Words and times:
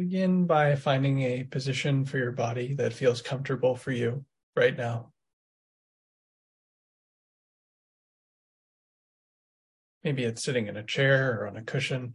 Begin 0.00 0.46
by 0.46 0.76
finding 0.76 1.20
a 1.20 1.44
position 1.44 2.06
for 2.06 2.16
your 2.16 2.32
body 2.32 2.72
that 2.76 2.94
feels 2.94 3.20
comfortable 3.20 3.76
for 3.76 3.92
you 3.92 4.24
right 4.56 4.74
now. 4.74 5.12
Maybe 10.02 10.24
it's 10.24 10.42
sitting 10.42 10.68
in 10.68 10.78
a 10.78 10.82
chair 10.82 11.38
or 11.38 11.48
on 11.48 11.58
a 11.58 11.62
cushion. 11.62 12.14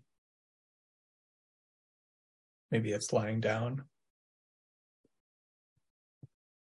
Maybe 2.71 2.91
it's 2.91 3.13
lying 3.13 3.39
down. 3.39 3.83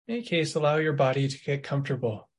In 0.06 0.14
any 0.14 0.22
case, 0.22 0.54
allow 0.54 0.76
your 0.76 0.92
body 0.92 1.26
to 1.26 1.44
get 1.44 1.64
comfortable. 1.64 2.30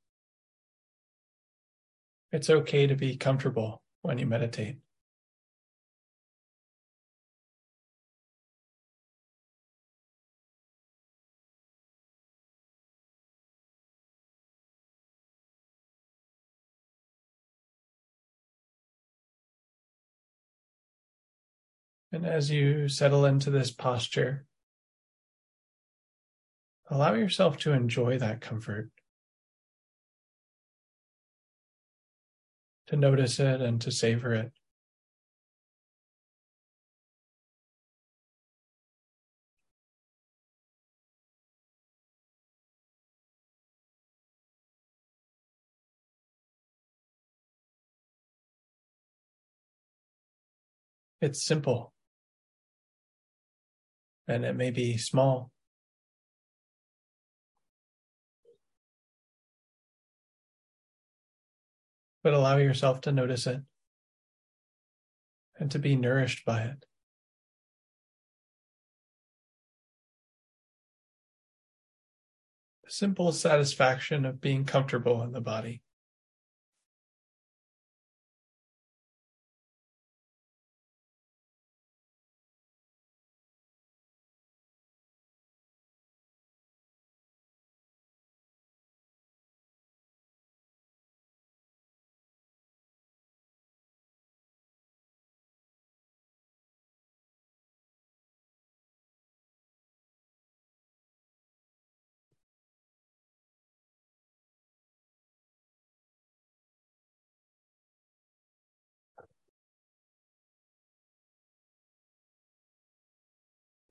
It's 2.30 2.48
okay 2.48 2.86
to 2.86 2.94
be 2.94 3.18
comfortable 3.18 3.82
when 4.00 4.16
you 4.16 4.24
meditate. 4.24 4.78
As 22.24 22.50
you 22.50 22.88
settle 22.88 23.24
into 23.24 23.50
this 23.50 23.72
posture, 23.72 24.46
allow 26.88 27.14
yourself 27.14 27.56
to 27.58 27.72
enjoy 27.72 28.18
that 28.18 28.40
comfort, 28.40 28.90
to 32.86 32.96
notice 32.96 33.40
it 33.40 33.60
and 33.60 33.80
to 33.80 33.90
savor 33.90 34.34
it. 34.34 34.52
It's 51.20 51.44
simple 51.44 51.91
and 54.32 54.44
it 54.44 54.56
may 54.56 54.70
be 54.70 54.96
small. 54.96 55.50
But 62.22 62.34
allow 62.34 62.56
yourself 62.56 63.02
to 63.02 63.12
notice 63.12 63.46
it 63.46 63.60
and 65.58 65.70
to 65.72 65.78
be 65.78 65.96
nourished 65.96 66.44
by 66.44 66.62
it. 66.62 66.84
The 72.84 72.90
simple 72.90 73.32
satisfaction 73.32 74.24
of 74.24 74.40
being 74.40 74.64
comfortable 74.64 75.22
in 75.22 75.32
the 75.32 75.40
body. 75.40 75.81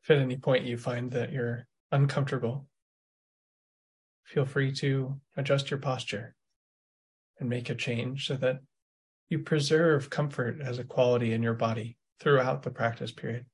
If 0.04 0.10
at 0.10 0.18
any 0.18 0.38
point 0.38 0.66
you 0.66 0.78
find 0.78 1.12
that 1.12 1.32
you're 1.32 1.68
uncomfortable, 1.92 2.68
feel 4.24 4.46
free 4.46 4.72
to 4.72 5.20
adjust 5.38 5.70
your 5.70 5.80
posture 5.80 6.36
and 7.40 7.50
make 7.50 7.70
a 7.70 7.76
change 7.76 8.28
so 8.28 8.36
that 8.36 8.60
you 9.30 9.40
preserve 9.40 10.10
comfort 10.10 10.60
as 10.62 10.80
a 10.80 10.84
quality 10.84 11.34
in 11.34 11.44
your 11.44 11.54
body 11.54 11.98
throughout 12.20 12.64
the 12.64 12.72
practice 12.72 13.12
period. 13.12 13.46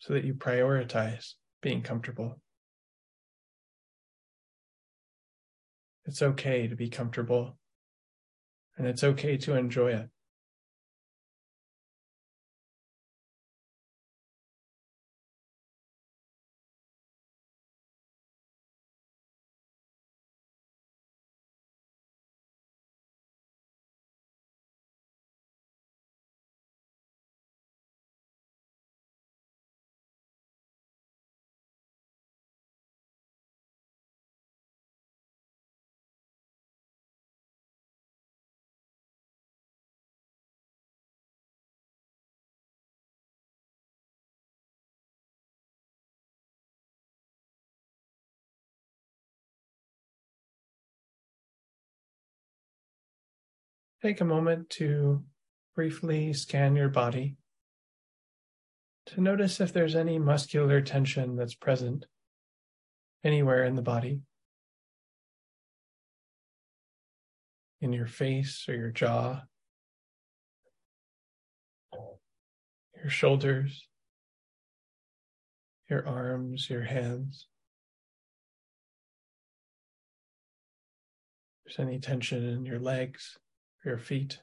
So 0.00 0.14
that 0.14 0.24
you 0.24 0.34
prioritize 0.34 1.34
being 1.60 1.82
comfortable. 1.82 2.40
It's 6.06 6.22
okay 6.22 6.66
to 6.66 6.74
be 6.74 6.88
comfortable 6.88 7.56
and 8.76 8.86
it's 8.86 9.04
okay 9.04 9.36
to 9.38 9.56
enjoy 9.56 9.92
it. 9.92 10.08
Take 54.02 54.20
a 54.20 54.24
moment 54.24 54.68
to 54.70 55.22
briefly 55.76 56.32
scan 56.32 56.74
your 56.74 56.88
body 56.88 57.36
to 59.06 59.20
notice 59.20 59.60
if 59.60 59.72
there's 59.72 59.94
any 59.94 60.18
muscular 60.18 60.80
tension 60.80 61.36
that's 61.36 61.54
present 61.54 62.06
anywhere 63.22 63.62
in 63.62 63.76
the 63.76 63.82
body, 63.82 64.22
in 67.80 67.92
your 67.92 68.08
face 68.08 68.64
or 68.68 68.74
your 68.74 68.90
jaw, 68.90 69.42
your 72.96 73.10
shoulders, 73.10 73.86
your 75.88 76.04
arms, 76.08 76.68
your 76.68 76.82
hands. 76.82 77.46
There's 81.64 81.78
any 81.78 82.00
tension 82.00 82.44
in 82.44 82.66
your 82.66 82.80
legs 82.80 83.38
your 83.84 83.98
feet. 83.98 84.40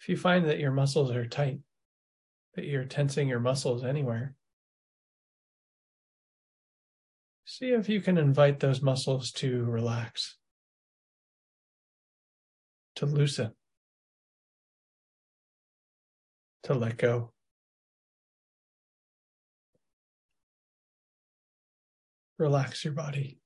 If 0.00 0.08
you 0.08 0.16
find 0.16 0.48
that 0.48 0.58
your 0.58 0.70
muscles 0.70 1.10
are 1.10 1.26
tight, 1.26 1.60
that 2.54 2.64
you're 2.64 2.84
tensing 2.84 3.28
your 3.28 3.40
muscles 3.40 3.84
anywhere, 3.84 4.34
see 7.44 7.70
if 7.70 7.88
you 7.88 8.00
can 8.00 8.18
invite 8.18 8.60
those 8.60 8.82
muscles 8.82 9.32
to 9.32 9.64
relax, 9.64 10.36
to 12.96 13.06
loosen, 13.06 13.52
to 16.64 16.74
let 16.74 16.96
go. 16.96 17.32
Relax 22.38 22.84
your 22.84 22.94
body. 22.94 23.40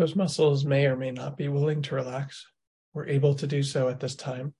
Those 0.00 0.16
muscles 0.16 0.64
may 0.64 0.86
or 0.86 0.96
may 0.96 1.10
not 1.10 1.36
be 1.36 1.48
willing 1.48 1.82
to 1.82 1.94
relax 1.94 2.46
or 2.94 3.06
able 3.06 3.34
to 3.34 3.46
do 3.46 3.62
so 3.62 3.90
at 3.90 4.00
this 4.00 4.14
time, 4.14 4.54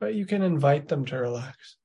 but 0.00 0.14
you 0.14 0.24
can 0.24 0.40
invite 0.40 0.88
them 0.88 1.04
to 1.04 1.18
relax. 1.18 1.76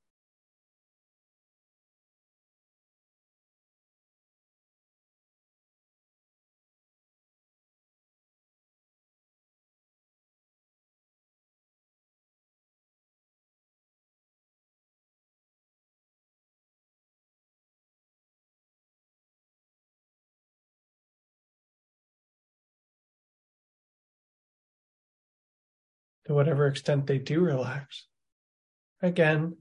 To 26.28 26.34
whatever 26.34 26.68
extent 26.68 27.08
they 27.08 27.18
do 27.18 27.40
relax, 27.40 28.06
again, 29.02 29.58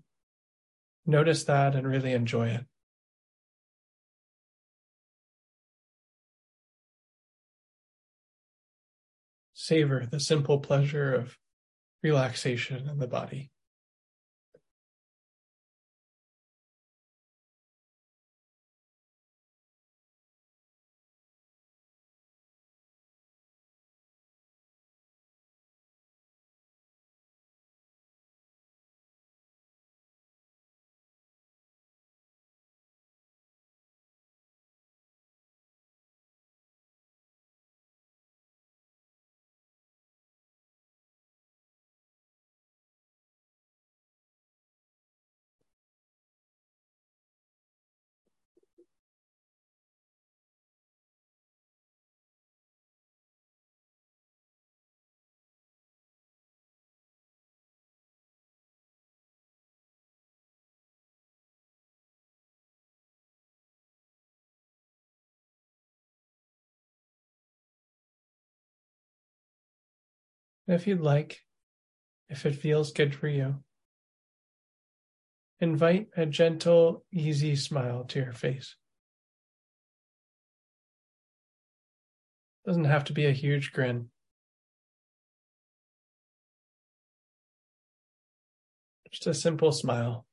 notice 1.06 1.44
that 1.44 1.74
and 1.74 1.86
really 1.86 2.12
enjoy 2.12 2.48
it. 2.48 2.66
Savor 9.54 10.06
the 10.10 10.20
simple 10.20 10.58
pleasure 10.58 11.14
of 11.14 11.36
relaxation 12.02 12.88
in 12.88 12.98
the 12.98 13.06
body. 13.06 13.50
If 70.66 70.86
you'd 70.86 71.00
like, 71.00 71.40
if 72.28 72.44
it 72.44 72.56
feels 72.56 72.92
good 72.92 73.14
for 73.14 73.28
you, 73.28 73.62
invite 75.60 76.08
a 76.16 76.26
gentle, 76.26 77.04
easy 77.12 77.56
smile 77.56 78.04
to 78.04 78.18
your 78.18 78.32
face. 78.32 78.76
Doesn't 82.66 82.84
have 82.84 83.04
to 83.04 83.12
be 83.12 83.26
a 83.26 83.32
huge 83.32 83.72
grin. 83.72 84.10
Just 89.12 89.28
a 89.28 89.34
simple 89.34 89.70
smile. 89.70 90.25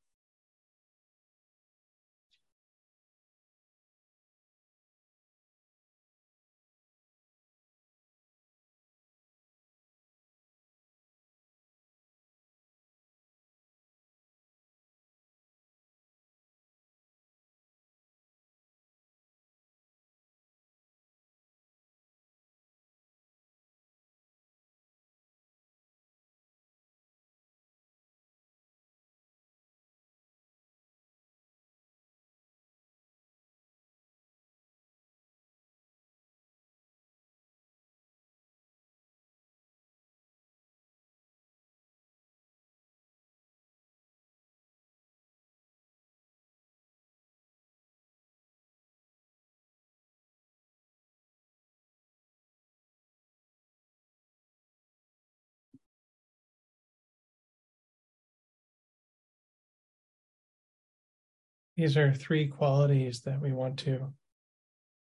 These 61.75 61.97
are 61.97 62.13
three 62.13 62.47
qualities 62.47 63.21
that 63.21 63.41
we 63.41 63.51
want 63.51 63.79
to 63.79 64.13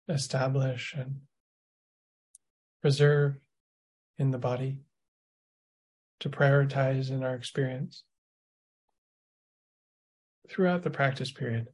establish 0.09 0.95
and 0.98 1.21
preserve 2.81 3.36
in 4.18 4.31
the 4.31 4.38
body, 4.38 4.80
to 6.19 6.30
prioritize 6.30 7.12
in 7.12 7.24
our 7.24 7.36
experience 7.36 8.04
throughout 10.50 10.81
the 10.81 10.89
practice 10.89 11.31
period. 11.31 11.68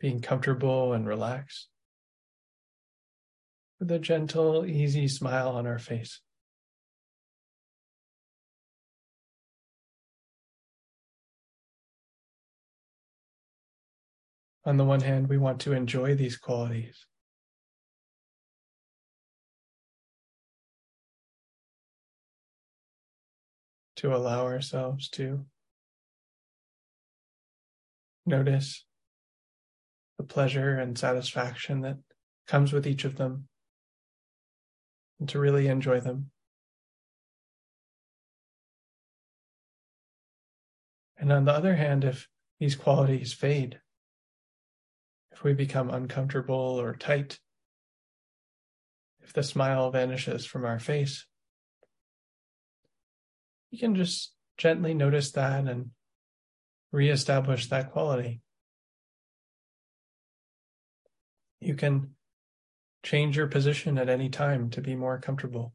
Being 0.00 0.20
comfortable 0.20 0.94
and 0.94 1.06
relaxed 1.06 1.68
with 3.78 3.90
a 3.90 3.98
gentle, 3.98 4.64
easy 4.64 5.08
smile 5.08 5.50
on 5.50 5.66
our 5.66 5.78
face. 5.78 6.20
On 14.64 14.76
the 14.76 14.84
one 14.84 15.00
hand, 15.00 15.28
we 15.28 15.38
want 15.38 15.60
to 15.62 15.72
enjoy 15.72 16.14
these 16.14 16.36
qualities. 16.36 17.06
To 23.96 24.14
allow 24.14 24.44
ourselves 24.44 25.08
to 25.10 25.46
notice 28.24 28.84
the 30.18 30.24
pleasure 30.24 30.78
and 30.78 30.96
satisfaction 30.96 31.80
that 31.80 31.98
comes 32.46 32.72
with 32.72 32.86
each 32.86 33.04
of 33.04 33.16
them 33.16 33.48
and 35.18 35.28
to 35.28 35.38
really 35.38 35.66
enjoy 35.66 36.00
them. 36.00 36.30
And 41.16 41.32
on 41.32 41.44
the 41.44 41.52
other 41.52 41.76
hand, 41.76 42.04
if 42.04 42.28
these 42.58 42.74
qualities 42.74 43.32
fade, 43.32 43.80
if 45.32 45.42
we 45.42 45.54
become 45.54 45.90
uncomfortable 45.90 46.80
or 46.80 46.94
tight, 46.94 47.38
if 49.22 49.32
the 49.32 49.42
smile 49.42 49.90
vanishes 49.90 50.44
from 50.44 50.64
our 50.64 50.78
face, 50.78 51.26
you 53.70 53.78
can 53.78 53.94
just 53.94 54.32
gently 54.58 54.94
notice 54.94 55.32
that 55.32 55.66
and 55.66 55.90
reestablish 56.90 57.68
that 57.68 57.90
quality. 57.90 58.40
You 61.60 61.74
can 61.74 62.10
change 63.02 63.36
your 63.36 63.46
position 63.46 63.98
at 63.98 64.08
any 64.08 64.28
time 64.28 64.70
to 64.70 64.80
be 64.80 64.94
more 64.94 65.18
comfortable. 65.18 65.72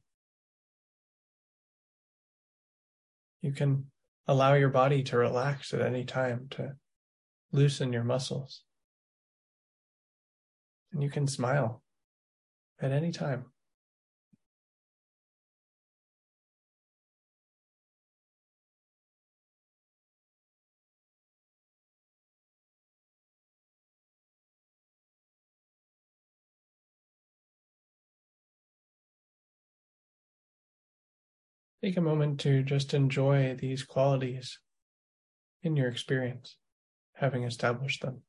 You 3.41 3.51
can 3.51 3.85
allow 4.27 4.53
your 4.53 4.69
body 4.69 5.03
to 5.03 5.17
relax 5.17 5.73
at 5.73 5.81
any 5.81 6.03
time 6.03 6.47
to 6.51 6.75
loosen 7.51 7.93
your 7.93 8.03
muscles. 8.03 8.63
And 10.93 11.03
you 11.03 11.09
can 11.09 11.27
smile 11.27 11.83
at 12.81 12.91
any 12.91 13.11
time. 13.11 13.45
Take 31.83 31.95
a 31.95 32.01
moment 32.01 32.39
to 32.41 32.63
just 32.63 32.93
enjoy 32.93 33.55
these 33.55 33.83
qualities 33.83 34.59
in 35.63 35.75
your 35.75 35.87
experience, 35.87 36.57
having 37.13 37.43
established 37.43 38.01
them. 38.01 38.23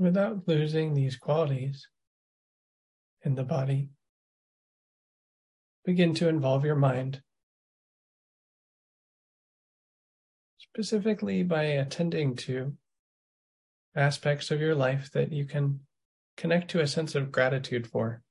Without 0.00 0.48
losing 0.48 0.94
these 0.94 1.16
qualities 1.16 1.86
in 3.22 3.34
the 3.34 3.44
body. 3.44 3.90
Begin 5.84 6.14
to 6.14 6.28
involve 6.28 6.64
your 6.64 6.74
mind, 6.74 7.20
specifically 10.56 11.42
by 11.42 11.64
attending 11.64 12.34
to 12.34 12.72
aspects 13.94 14.50
of 14.50 14.58
your 14.58 14.74
life 14.74 15.10
that 15.12 15.32
you 15.32 15.44
can 15.44 15.80
connect 16.34 16.70
to 16.70 16.80
a 16.80 16.86
sense 16.86 17.14
of 17.14 17.30
gratitude 17.30 17.86
for. 17.86 18.22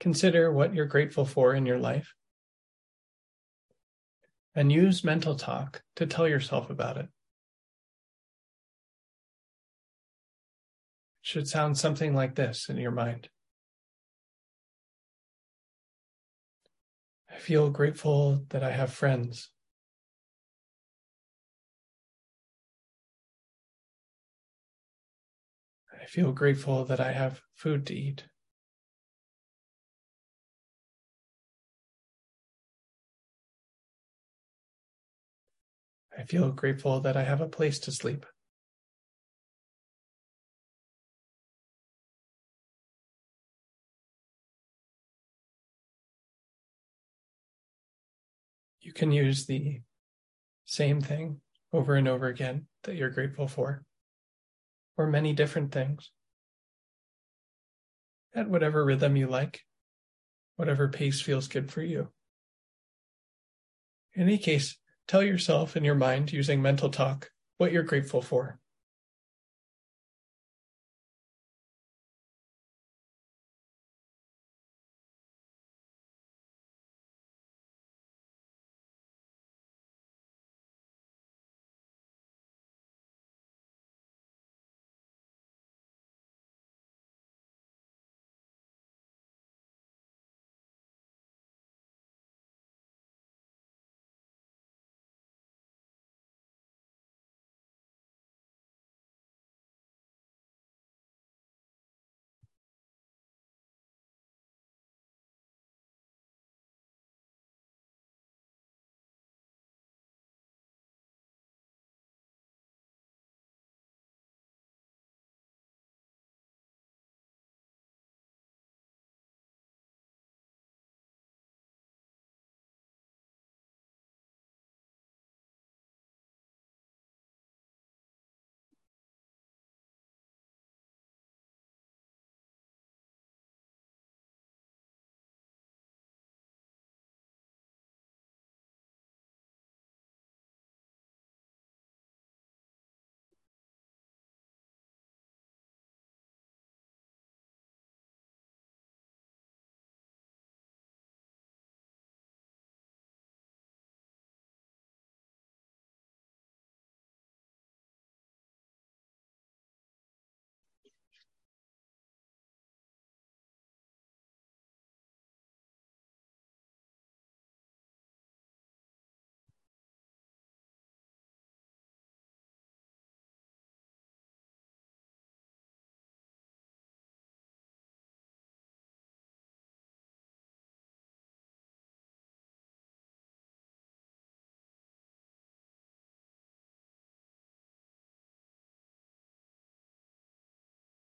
Consider 0.00 0.50
what 0.50 0.74
you're 0.74 0.86
grateful 0.86 1.26
for 1.26 1.54
in 1.54 1.66
your 1.66 1.78
life 1.78 2.14
and 4.54 4.72
use 4.72 5.04
mental 5.04 5.34
talk 5.34 5.82
to 5.96 6.06
tell 6.06 6.26
yourself 6.26 6.70
about 6.70 6.96
it. 6.96 7.08
Should 11.28 11.46
sound 11.46 11.76
something 11.76 12.14
like 12.14 12.34
this 12.36 12.70
in 12.70 12.78
your 12.78 12.90
mind. 12.90 13.28
I 17.30 17.36
feel 17.36 17.68
grateful 17.68 18.46
that 18.48 18.64
I 18.64 18.70
have 18.70 18.94
friends. 18.94 19.50
I 25.92 26.06
feel 26.06 26.32
grateful 26.32 26.86
that 26.86 26.98
I 26.98 27.12
have 27.12 27.42
food 27.54 27.86
to 27.88 27.94
eat. 27.94 28.24
I 36.18 36.22
feel 36.22 36.52
grateful 36.52 37.02
that 37.02 37.18
I 37.18 37.24
have 37.24 37.42
a 37.42 37.48
place 37.48 37.78
to 37.80 37.92
sleep. 37.92 38.24
Can 48.98 49.12
use 49.12 49.46
the 49.46 49.80
same 50.64 51.00
thing 51.00 51.40
over 51.72 51.94
and 51.94 52.08
over 52.08 52.26
again 52.26 52.66
that 52.82 52.96
you're 52.96 53.10
grateful 53.10 53.46
for, 53.46 53.84
or 54.96 55.06
many 55.06 55.32
different 55.32 55.72
things 55.72 56.10
at 58.34 58.50
whatever 58.50 58.84
rhythm 58.84 59.16
you 59.16 59.28
like, 59.28 59.60
whatever 60.56 60.88
pace 60.88 61.20
feels 61.20 61.46
good 61.46 61.70
for 61.70 61.80
you. 61.80 62.08
In 64.14 64.22
any 64.22 64.36
case, 64.36 64.76
tell 65.06 65.22
yourself 65.22 65.76
in 65.76 65.84
your 65.84 65.94
mind 65.94 66.32
using 66.32 66.60
mental 66.60 66.90
talk 66.90 67.30
what 67.58 67.72
you're 67.72 67.84
grateful 67.84 68.20
for. 68.20 68.58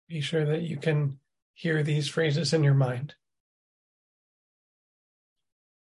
Be 0.09 0.21
sure 0.21 0.43
that 0.43 0.63
you 0.63 0.77
can 0.77 1.19
hear 1.53 1.83
these 1.83 2.09
phrases 2.09 2.51
in 2.51 2.63
your 2.63 2.73
mind, 2.73 3.13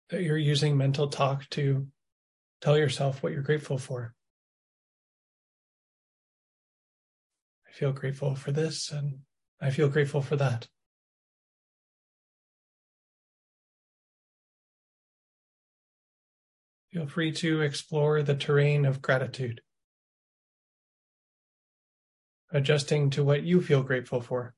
that 0.10 0.24
you're 0.24 0.38
using 0.38 0.76
mental 0.76 1.08
talk 1.08 1.50
to 1.52 1.88
tell 2.60 2.78
yourself 2.78 3.24
what 3.24 3.32
you're 3.32 3.42
grateful 3.42 3.78
for. 3.78 4.14
I 7.66 7.72
feel 7.72 7.94
grateful 7.94 8.36
for 8.36 8.52
this, 8.52 8.92
and 8.92 9.20
I 9.62 9.70
feel 9.70 9.88
grateful 9.88 10.22
for 10.22 10.36
that. 10.36 10.68
Feel 16.92 17.08
free 17.08 17.32
to 17.34 17.62
explore 17.62 18.22
the 18.22 18.36
terrain 18.36 18.86
of 18.86 19.02
gratitude 19.02 19.62
adjusting 22.52 23.10
to 23.12 23.24
what 23.24 23.44
you 23.44 23.62
feel 23.62 23.84
grateful 23.84 24.22
for. 24.22 24.54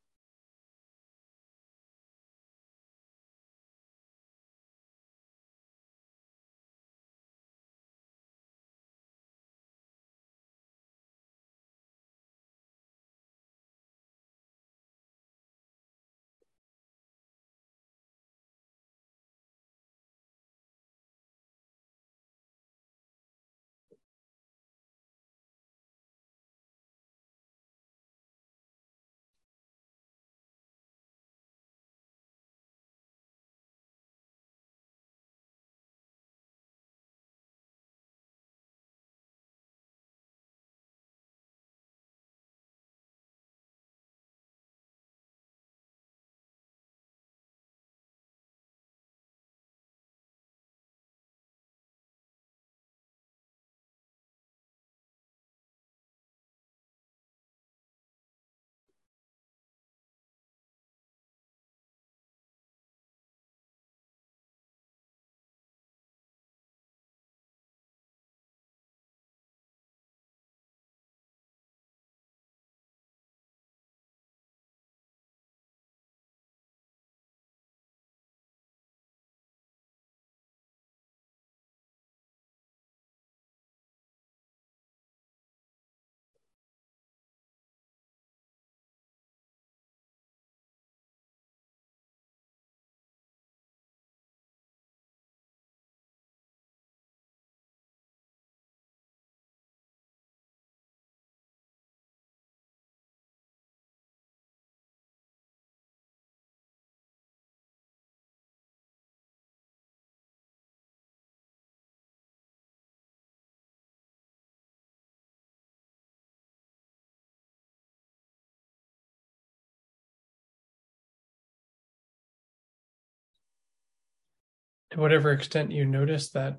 To 124.91 124.99
whatever 124.99 125.31
extent 125.31 125.71
you 125.71 125.85
notice 125.85 126.29
that 126.31 126.57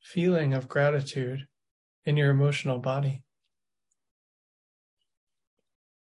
feeling 0.00 0.54
of 0.54 0.68
gratitude 0.68 1.46
in 2.04 2.16
your 2.16 2.30
emotional 2.30 2.78
body, 2.78 3.22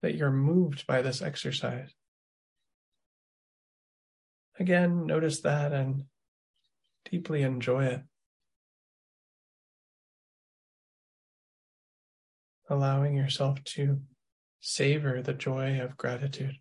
that 0.02 0.16
you're 0.16 0.32
moved 0.32 0.88
by 0.88 1.02
this 1.02 1.22
exercise. 1.22 1.94
Again, 4.60 5.06
notice 5.06 5.42
that 5.42 5.72
and 5.72 6.06
deeply 7.10 7.44
enjoy 7.44 7.86
it. 7.86 8.02
Allowing 12.70 13.16
yourself 13.16 13.64
to 13.66 14.02
savor 14.62 15.22
the 15.22 15.34
joy 15.34 15.80
of 15.80 15.96
gratitude. 15.96 16.56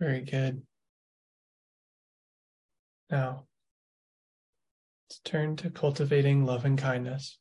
Very 0.00 0.20
good. 0.22 0.62
Now, 3.10 3.46
let's 5.08 5.20
turn 5.20 5.56
to 5.56 5.70
cultivating 5.70 6.44
love 6.44 6.64
and 6.64 6.76
kindness 6.78 7.38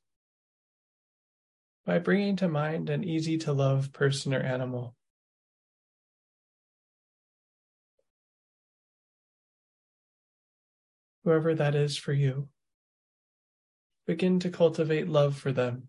by 1.85 1.99
bringing 1.99 2.35
to 2.37 2.47
mind 2.47 2.89
an 2.89 3.03
easy 3.03 3.37
to 3.39 3.53
love 3.53 3.91
person 3.91 4.33
or 4.33 4.39
animal. 4.39 4.95
Whoever 11.23 11.55
that 11.55 11.73
is 11.73 11.97
for 11.97 12.13
you, 12.13 12.49
begin 14.05 14.39
to 14.41 14.49
cultivate 14.49 15.07
love 15.07 15.37
for 15.37 15.51
them. 15.51 15.87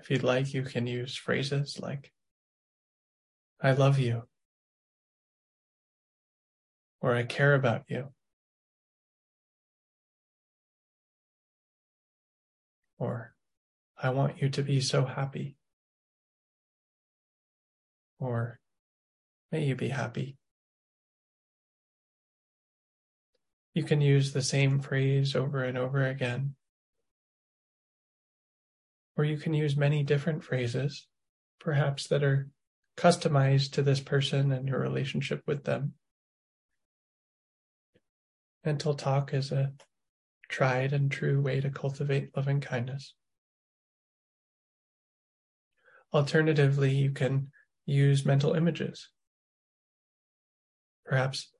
If 0.00 0.10
you'd 0.10 0.22
like, 0.22 0.52
you 0.52 0.62
can 0.62 0.86
use 0.86 1.16
phrases 1.16 1.78
like, 1.80 2.12
I 3.60 3.72
love 3.72 3.98
you. 3.98 4.22
Or 7.00 7.14
I 7.14 7.24
care 7.24 7.54
about 7.54 7.84
you. 7.88 8.08
Or 12.98 13.34
I 14.00 14.10
want 14.10 14.40
you 14.40 14.48
to 14.50 14.62
be 14.62 14.80
so 14.80 15.04
happy. 15.04 15.56
Or 18.20 18.60
may 19.52 19.64
you 19.64 19.74
be 19.74 19.88
happy. 19.88 20.36
You 23.74 23.84
can 23.84 24.00
use 24.00 24.32
the 24.32 24.42
same 24.42 24.80
phrase 24.80 25.36
over 25.36 25.62
and 25.62 25.78
over 25.78 26.04
again. 26.04 26.54
Or 29.16 29.24
you 29.24 29.36
can 29.36 29.54
use 29.54 29.76
many 29.76 30.02
different 30.02 30.42
phrases, 30.44 31.06
perhaps 31.60 32.06
that 32.08 32.22
are 32.22 32.48
customized 32.98 33.70
to 33.70 33.82
this 33.82 34.00
person 34.00 34.50
and 34.50 34.68
your 34.68 34.80
relationship 34.80 35.40
with 35.46 35.62
them. 35.62 35.94
Mental 38.64 38.92
talk 38.94 39.32
is 39.32 39.52
a 39.52 39.72
tried 40.48 40.92
and 40.92 41.10
true 41.10 41.40
way 41.40 41.60
to 41.60 41.70
cultivate 41.70 42.36
loving 42.36 42.60
kindness. 42.60 43.14
Alternatively, 46.12 46.92
you 46.92 47.12
can 47.12 47.52
use 47.86 48.26
mental 48.26 48.54
images. 48.54 49.10
Perhaps 51.06 51.52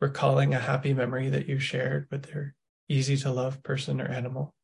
recalling 0.00 0.54
a 0.54 0.58
happy 0.58 0.94
memory 0.94 1.28
that 1.28 1.48
you 1.48 1.58
shared 1.58 2.06
with 2.10 2.30
your 2.32 2.54
easy 2.88 3.18
to 3.18 3.30
love 3.30 3.62
person 3.62 4.00
or 4.00 4.06
animal. 4.06 4.54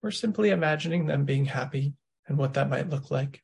Or 0.00 0.12
simply 0.12 0.50
imagining 0.50 1.06
them 1.06 1.24
being 1.24 1.46
happy 1.46 1.94
and 2.28 2.38
what 2.38 2.54
that 2.54 2.70
might 2.70 2.88
look 2.88 3.10
like. 3.10 3.43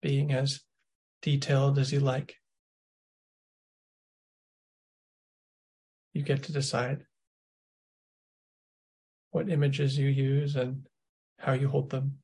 Being 0.00 0.32
as 0.32 0.60
detailed 1.22 1.78
as 1.78 1.92
you 1.92 2.00
like. 2.00 2.36
You 6.12 6.22
get 6.22 6.44
to 6.44 6.52
decide 6.52 7.04
what 9.30 9.48
images 9.48 9.98
you 9.98 10.08
use 10.08 10.56
and 10.56 10.86
how 11.38 11.52
you 11.52 11.68
hold 11.68 11.90
them. 11.90 12.18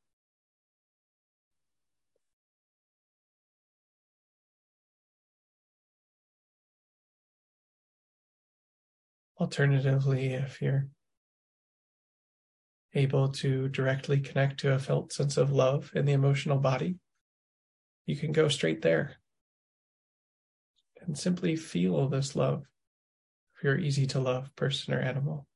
Alternatively, 9.38 10.32
if 10.32 10.62
you're 10.62 10.88
able 12.94 13.28
to 13.28 13.68
directly 13.68 14.20
connect 14.20 14.60
to 14.60 14.72
a 14.72 14.78
felt 14.78 15.12
sense 15.12 15.36
of 15.36 15.52
love 15.52 15.90
in 15.94 16.04
the 16.06 16.12
emotional 16.12 16.58
body, 16.58 16.96
you 18.06 18.16
can 18.16 18.32
go 18.32 18.48
straight 18.48 18.82
there 18.82 19.16
and 21.00 21.16
simply 21.16 21.56
feel 21.56 22.08
this 22.08 22.34
love 22.36 22.64
for 23.54 23.68
your 23.68 23.78
easy 23.78 24.06
to 24.06 24.20
love 24.20 24.54
person 24.56 24.94
or 24.94 25.00
animal. 25.00 25.46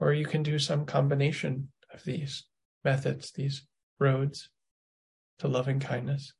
Or 0.00 0.12
you 0.12 0.26
can 0.26 0.42
do 0.42 0.58
some 0.58 0.86
combination 0.86 1.68
of 1.92 2.04
these 2.04 2.44
methods, 2.84 3.32
these 3.32 3.66
roads 3.98 4.50
to 5.38 5.48
loving 5.48 5.80
kindness. 5.80 6.32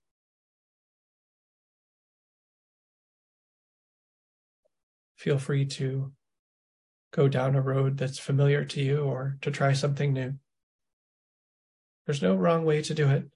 Feel 5.16 5.38
free 5.38 5.64
to 5.64 6.12
go 7.12 7.28
down 7.28 7.54
a 7.54 7.60
road 7.60 7.96
that's 7.96 8.18
familiar 8.18 8.64
to 8.64 8.82
you 8.82 8.98
or 8.98 9.38
to 9.40 9.50
try 9.50 9.72
something 9.72 10.12
new. 10.12 10.34
There's 12.06 12.22
no 12.22 12.34
wrong 12.34 12.64
way 12.64 12.82
to 12.82 12.94
do 12.94 13.08
it. 13.08 13.30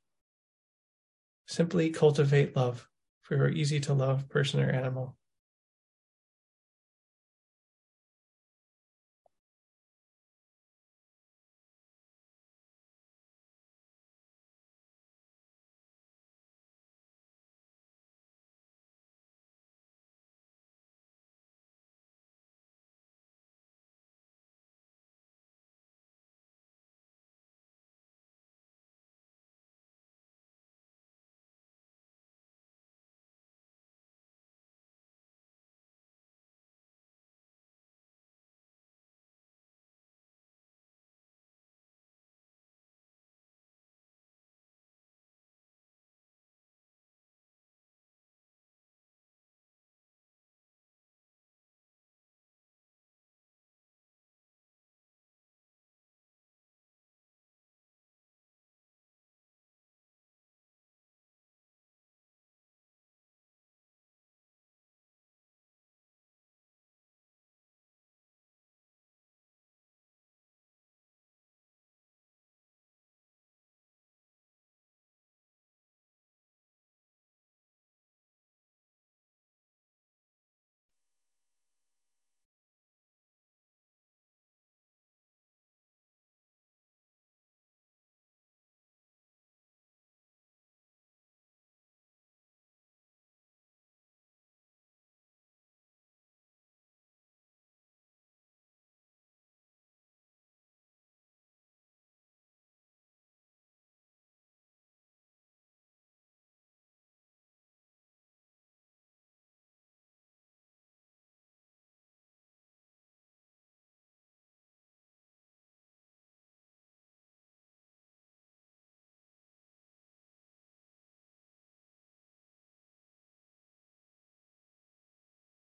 Simply 1.46 1.90
cultivate 1.90 2.54
love 2.54 2.88
for 3.22 3.36
your 3.36 3.48
easy 3.48 3.80
to 3.80 3.94
love 3.94 4.28
person 4.28 4.60
or 4.60 4.70
animal. 4.70 5.16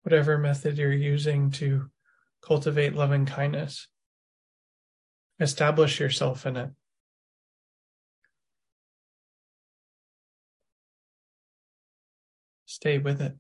Whatever 0.08 0.38
method 0.38 0.78
you're 0.78 0.94
using 0.94 1.52
to 1.52 1.86
cultivate 2.42 2.96
loving 2.96 3.26
kindness. 3.26 3.90
Establish 5.38 6.00
yourself 6.00 6.46
in 6.46 6.56
it. 6.56 6.70
Stay 12.66 13.00
with 13.00 13.22
it. 13.22 13.34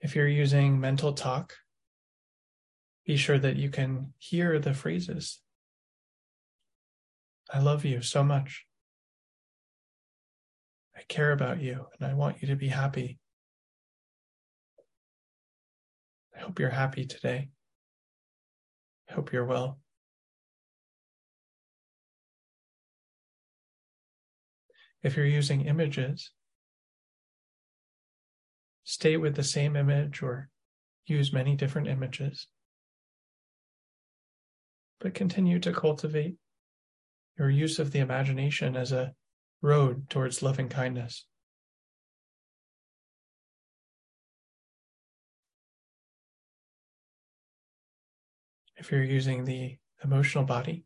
If 0.00 0.14
you're 0.14 0.28
using 0.28 0.78
mental 0.78 1.12
talk, 1.12 1.56
be 3.04 3.16
sure 3.16 3.40
that 3.40 3.56
you 3.56 3.70
can 3.70 4.14
hear 4.18 4.60
the 4.60 4.72
phrases. 4.72 5.40
I 7.52 7.58
love 7.58 7.84
you 7.84 8.02
so 8.02 8.22
much. 8.22 8.66
I 10.96 11.00
care 11.08 11.32
about 11.32 11.60
you 11.60 11.86
and 11.98 12.08
I 12.08 12.14
want 12.14 12.40
you 12.40 12.46
to 12.46 12.54
be 12.54 12.68
happy. 12.68 13.19
I 16.40 16.44
hope 16.44 16.58
you're 16.58 16.70
happy 16.70 17.04
today. 17.04 17.50
I 19.10 19.12
hope 19.12 19.30
you're 19.30 19.44
well. 19.44 19.78
If 25.02 25.16
you're 25.16 25.26
using 25.26 25.66
images, 25.66 26.30
stay 28.84 29.18
with 29.18 29.34
the 29.34 29.44
same 29.44 29.76
image 29.76 30.22
or 30.22 30.48
use 31.04 31.30
many 31.30 31.56
different 31.56 31.88
images. 31.88 32.46
But 34.98 35.12
continue 35.12 35.58
to 35.60 35.74
cultivate 35.74 36.36
your 37.38 37.50
use 37.50 37.78
of 37.78 37.92
the 37.92 37.98
imagination 37.98 38.76
as 38.76 38.92
a 38.92 39.12
road 39.60 40.08
towards 40.08 40.42
loving 40.42 40.70
kindness. 40.70 41.26
If 48.80 48.90
you're 48.90 49.04
using 49.04 49.44
the 49.44 49.76
emotional 50.02 50.44
body, 50.44 50.84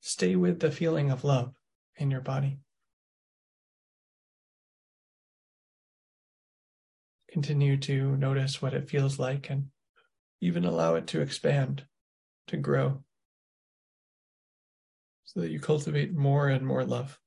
stay 0.00 0.36
with 0.36 0.60
the 0.60 0.70
feeling 0.70 1.10
of 1.10 1.24
love 1.24 1.52
in 1.96 2.10
your 2.10 2.20
body. 2.20 2.58
Continue 7.30 7.76
to 7.78 8.16
notice 8.16 8.62
what 8.62 8.74
it 8.74 8.88
feels 8.88 9.18
like 9.18 9.50
and 9.50 9.66
even 10.40 10.64
allow 10.64 10.94
it 10.94 11.08
to 11.08 11.20
expand, 11.20 11.84
to 12.46 12.56
grow, 12.56 13.02
so 15.24 15.40
that 15.40 15.50
you 15.50 15.58
cultivate 15.58 16.14
more 16.14 16.48
and 16.48 16.64
more 16.64 16.84
love. 16.84 17.18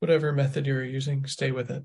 Whatever 0.00 0.32
method 0.32 0.66
you're 0.66 0.84
using, 0.84 1.24
stay 1.26 1.52
with 1.52 1.70
it. 1.70 1.84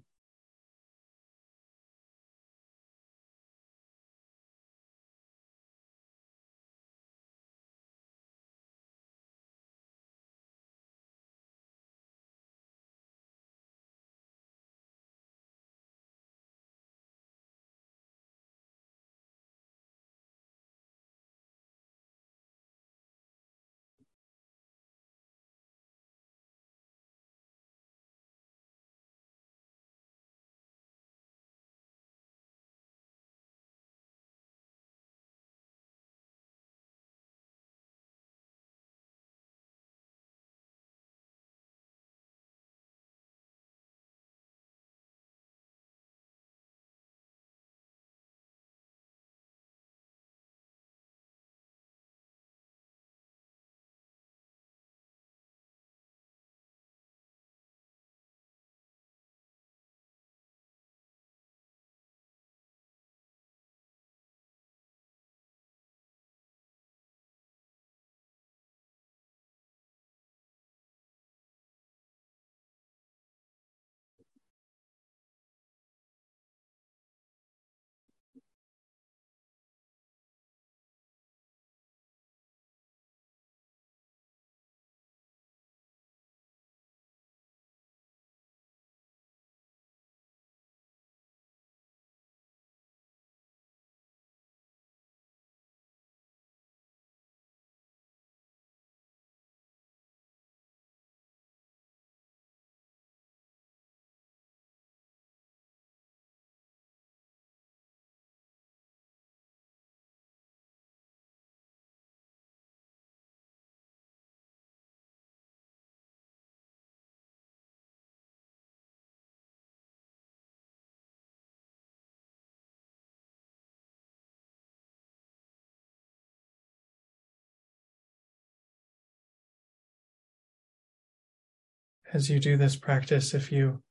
As 132.14 132.30
you 132.30 132.40
do 132.40 132.58
this 132.58 132.76
practice, 132.76 133.34
if 133.34 133.54
you 133.54 133.82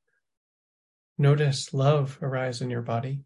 notice 1.16 1.72
love 1.72 2.18
arise 2.20 2.60
in 2.60 2.68
your 2.68 2.82
body, 2.82 3.22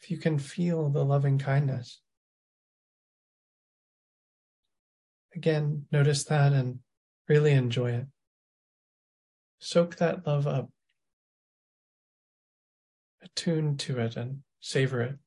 if 0.00 0.10
you 0.10 0.16
can 0.16 0.38
feel 0.38 0.88
the 0.88 1.04
loving 1.04 1.38
kindness, 1.38 2.00
again, 5.34 5.86
notice 5.92 6.24
that 6.24 6.54
and 6.54 6.78
really 7.28 7.52
enjoy 7.52 7.90
it. 7.90 8.06
Soak 9.58 9.96
that 9.96 10.26
love 10.26 10.46
up, 10.46 10.70
attune 13.22 13.76
to 13.78 13.98
it, 13.98 14.16
and 14.16 14.40
savor 14.60 15.02
it. 15.02 15.18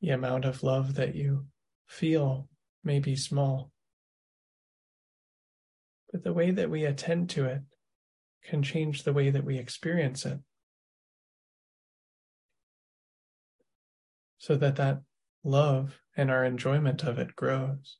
The 0.00 0.10
amount 0.10 0.44
of 0.46 0.62
love 0.62 0.94
that 0.94 1.14
you 1.14 1.46
feel 1.86 2.48
may 2.82 3.00
be 3.00 3.16
small, 3.16 3.70
but 6.10 6.24
the 6.24 6.32
way 6.32 6.50
that 6.50 6.70
we 6.70 6.84
attend 6.84 7.30
to 7.30 7.44
it 7.44 7.60
can 8.44 8.62
change 8.62 9.02
the 9.02 9.12
way 9.12 9.30
that 9.30 9.44
we 9.44 9.58
experience 9.58 10.24
it. 10.24 10.38
So 14.38 14.56
that 14.56 14.76
that 14.76 15.02
love 15.44 16.00
and 16.16 16.30
our 16.30 16.44
enjoyment 16.44 17.04
of 17.04 17.18
it 17.18 17.36
grows. 17.36 17.98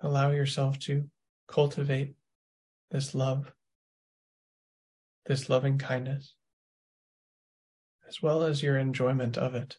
Allow 0.00 0.32
yourself 0.32 0.78
to 0.80 1.08
cultivate 1.46 2.14
this 2.90 3.14
love 3.14 3.52
this 5.26 5.48
loving 5.48 5.78
kindness, 5.78 6.34
as 8.08 8.20
well 8.22 8.42
as 8.42 8.62
your 8.62 8.78
enjoyment 8.78 9.38
of 9.38 9.54
it. 9.54 9.76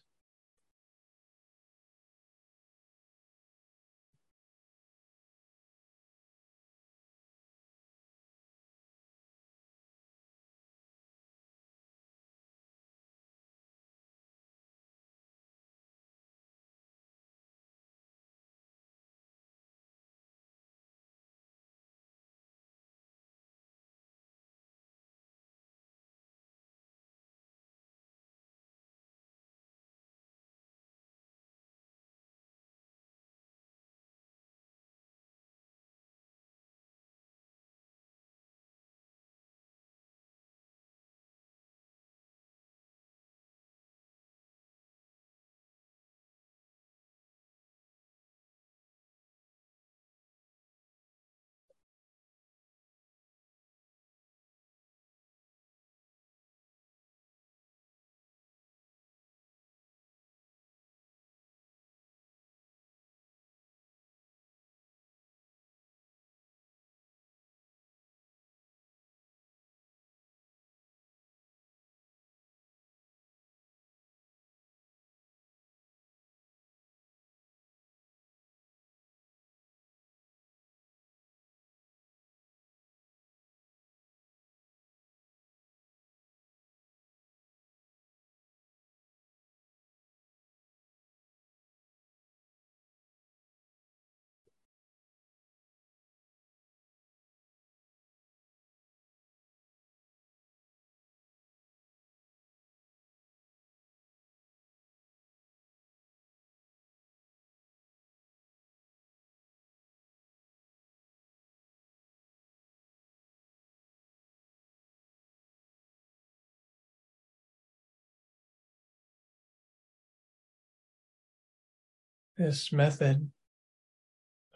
This 122.36 122.72
method 122.72 123.30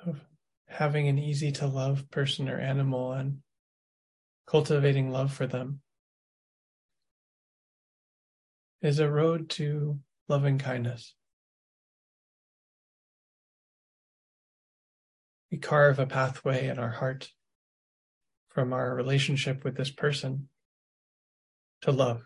of 0.04 0.20
having 0.68 1.08
an 1.08 1.18
easy 1.18 1.52
to 1.52 1.66
love 1.66 2.10
person 2.10 2.48
or 2.48 2.58
animal 2.58 3.12
and 3.12 3.38
cultivating 4.46 5.10
love 5.10 5.32
for 5.32 5.46
them 5.46 5.80
is 8.80 8.98
a 8.98 9.10
road 9.10 9.48
to 9.50 9.98
loving 10.28 10.58
kindness. 10.58 11.14
We 15.50 15.58
carve 15.58 15.98
a 15.98 16.06
pathway 16.06 16.68
in 16.68 16.78
our 16.78 16.90
heart 16.90 17.30
from 18.50 18.72
our 18.72 18.94
relationship 18.94 19.64
with 19.64 19.76
this 19.76 19.90
person 19.90 20.48
to 21.82 21.92
love. 21.92 22.22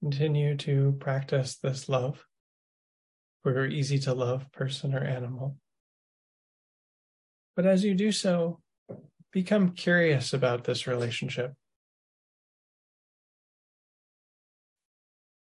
Continue 0.00 0.56
to 0.56 0.96
practice 0.98 1.56
this 1.56 1.88
love 1.88 2.24
for 3.42 3.52
your 3.52 3.66
easy 3.66 3.98
to 4.00 4.14
love 4.14 4.50
person 4.52 4.94
or 4.94 5.04
animal. 5.04 5.56
But 7.54 7.66
as 7.66 7.84
you 7.84 7.94
do 7.94 8.10
so, 8.10 8.60
become 9.32 9.72
curious 9.72 10.32
about 10.32 10.64
this 10.64 10.86
relationship. 10.86 11.52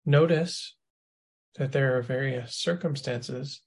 Notice 0.06 0.74
that 1.56 1.72
there 1.72 1.98
are 1.98 2.02
various 2.02 2.54
circumstances 2.54 3.60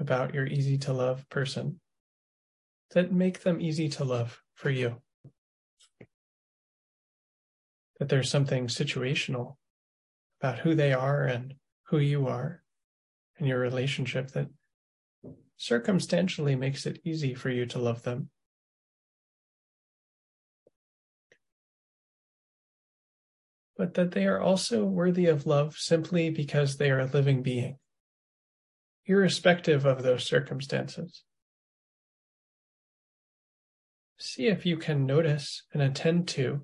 about 0.00 0.34
your 0.34 0.46
easy 0.46 0.78
to 0.78 0.92
love 0.92 1.28
person 1.28 1.80
that 2.90 3.12
make 3.12 3.42
them 3.42 3.60
easy 3.60 3.88
to 3.90 4.04
love 4.04 4.42
for 4.54 4.70
you. 4.70 5.00
That 7.98 8.08
there's 8.08 8.30
something 8.30 8.66
situational 8.66 9.56
about 10.40 10.58
who 10.58 10.74
they 10.74 10.92
are 10.92 11.24
and 11.24 11.54
who 11.84 11.98
you 11.98 12.26
are 12.26 12.62
and 13.38 13.48
your 13.48 13.58
relationship 13.58 14.30
that 14.32 14.48
circumstantially 15.56 16.56
makes 16.56 16.86
it 16.86 17.00
easy 17.04 17.34
for 17.34 17.50
you 17.50 17.66
to 17.66 17.78
love 17.78 18.02
them. 18.02 18.30
But 23.76 23.94
that 23.94 24.12
they 24.12 24.26
are 24.26 24.40
also 24.40 24.84
worthy 24.84 25.26
of 25.26 25.46
love 25.46 25.76
simply 25.76 26.30
because 26.30 26.76
they 26.76 26.90
are 26.90 27.00
a 27.00 27.06
living 27.06 27.42
being, 27.42 27.78
irrespective 29.06 29.84
of 29.84 30.02
those 30.02 30.24
circumstances. 30.24 31.24
See 34.18 34.46
if 34.46 34.64
you 34.64 34.76
can 34.76 35.06
notice 35.06 35.62
and 35.72 35.82
attend 35.82 36.28
to 36.28 36.62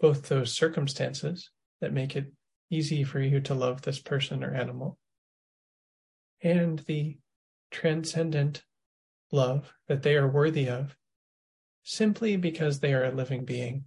both 0.00 0.28
those 0.28 0.52
circumstances 0.52 1.50
that 1.80 1.92
make 1.92 2.16
it 2.16 2.32
easy 2.70 3.04
for 3.04 3.20
you 3.20 3.40
to 3.40 3.54
love 3.54 3.82
this 3.82 3.98
person 3.98 4.42
or 4.42 4.54
animal 4.54 4.98
and 6.42 6.80
the 6.80 7.16
transcendent 7.70 8.62
love 9.32 9.72
that 9.88 10.02
they 10.02 10.14
are 10.14 10.28
worthy 10.28 10.68
of 10.68 10.96
simply 11.82 12.36
because 12.36 12.80
they 12.80 12.92
are 12.92 13.04
a 13.04 13.10
living 13.10 13.44
being. 13.44 13.84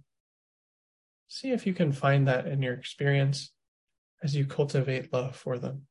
See 1.28 1.50
if 1.52 1.66
you 1.66 1.72
can 1.72 1.92
find 1.92 2.28
that 2.28 2.46
in 2.46 2.62
your 2.62 2.74
experience 2.74 3.52
as 4.22 4.34
you 4.34 4.46
cultivate 4.46 5.12
love 5.12 5.36
for 5.36 5.58
them. 5.58 5.86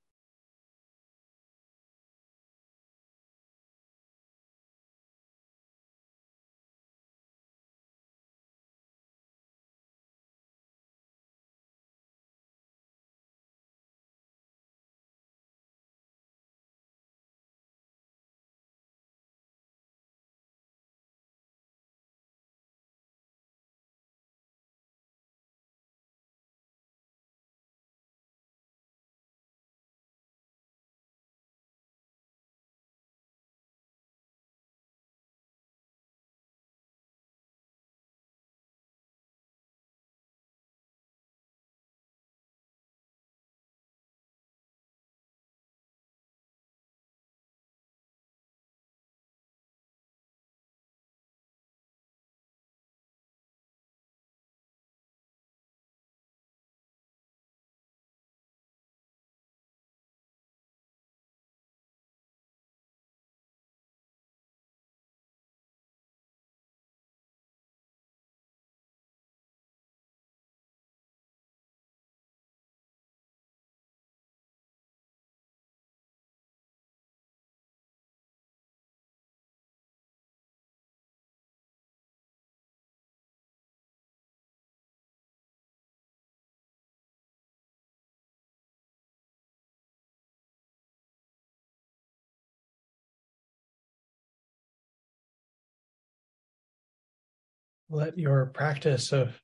Let 97.90 98.18
your 98.18 98.48
practice 98.48 99.12
of 99.12 99.40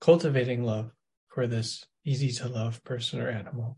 cultivating 0.00 0.62
love 0.62 0.90
for 1.28 1.46
this 1.46 1.84
easy 2.04 2.30
to 2.30 2.48
love 2.48 2.82
person 2.84 3.20
or 3.20 3.28
animal 3.28 3.76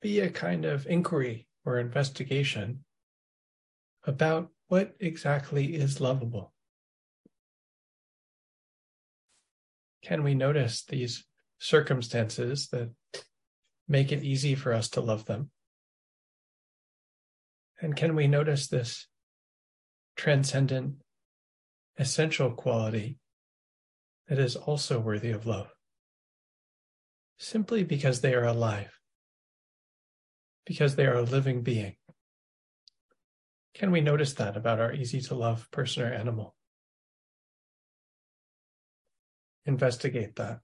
be 0.00 0.20
a 0.20 0.30
kind 0.30 0.64
of 0.64 0.86
inquiry 0.86 1.48
or 1.64 1.78
investigation 1.78 2.84
about 4.04 4.50
what 4.68 4.94
exactly 5.00 5.74
is 5.74 6.00
lovable. 6.00 6.52
Can 10.02 10.22
we 10.22 10.34
notice 10.34 10.84
these 10.84 11.24
circumstances 11.58 12.68
that 12.68 12.90
make 13.88 14.12
it 14.12 14.22
easy 14.22 14.54
for 14.54 14.74
us 14.74 14.90
to 14.90 15.00
love 15.00 15.24
them? 15.24 15.50
And 17.80 17.96
can 17.96 18.14
we 18.14 18.26
notice 18.26 18.68
this 18.68 19.08
transcendent 20.16 20.96
essential 21.98 22.50
quality 22.50 23.18
that 24.28 24.38
is 24.38 24.56
also 24.56 24.98
worthy 24.98 25.30
of 25.30 25.46
love, 25.46 25.70
simply 27.38 27.84
because 27.84 28.20
they 28.20 28.34
are 28.34 28.44
alive, 28.44 28.98
because 30.66 30.96
they 30.96 31.06
are 31.06 31.16
a 31.16 31.22
living 31.22 31.62
being. 31.62 31.96
Can 33.74 33.90
we 33.90 34.00
notice 34.00 34.34
that 34.34 34.56
about 34.56 34.80
our 34.80 34.92
easy 34.92 35.20
to 35.22 35.34
love 35.34 35.70
person 35.70 36.04
or 36.04 36.12
animal? 36.12 36.54
Investigate 39.66 40.36
that. 40.36 40.60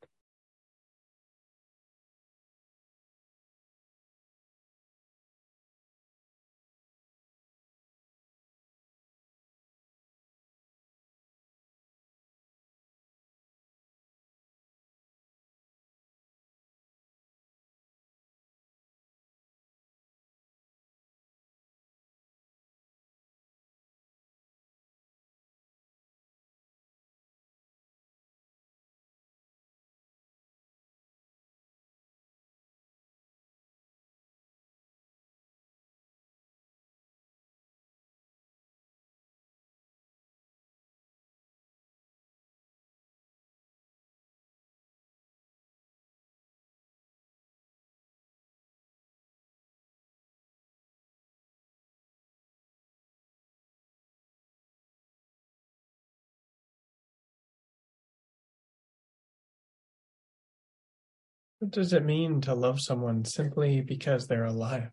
What 61.61 61.71
does 61.71 61.93
it 61.93 62.05
mean 62.05 62.41
to 62.43 62.55
love 62.55 62.81
someone 62.81 63.25
simply 63.25 63.81
because 63.81 64.27
they're 64.27 64.45
alive? 64.45 64.91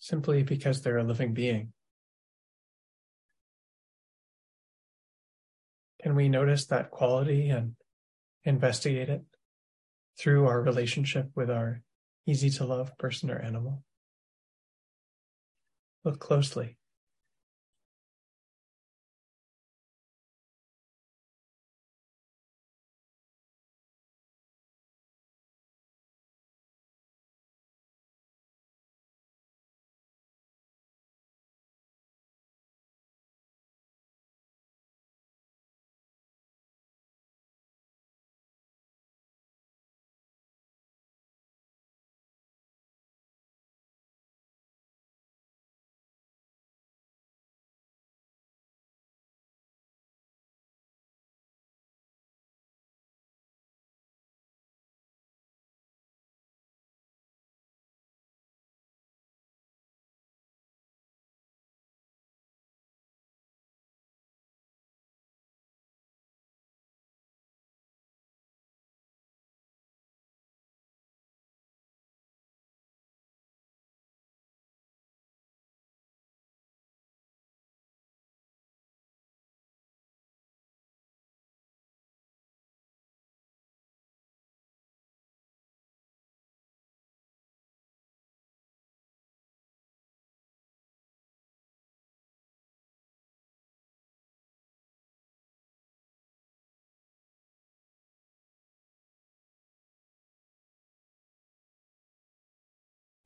Simply 0.00 0.42
because 0.42 0.82
they're 0.82 0.98
a 0.98 1.04
living 1.04 1.32
being? 1.32 1.72
Can 6.02 6.16
we 6.16 6.28
notice 6.28 6.66
that 6.66 6.90
quality 6.90 7.48
and 7.48 7.76
investigate 8.44 9.08
it 9.08 9.22
through 10.18 10.46
our 10.46 10.60
relationship 10.60 11.30
with 11.34 11.50
our 11.50 11.82
easy 12.26 12.50
to 12.50 12.64
love 12.64 12.96
person 12.98 13.30
or 13.30 13.38
animal. 13.38 13.82
Look 16.04 16.20
closely. 16.20 16.76